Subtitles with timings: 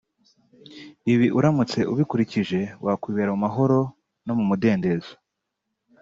[1.13, 3.79] Ibi uramutse ubikurikije wakwibera mu mahoro
[4.25, 5.13] no mu mudendezo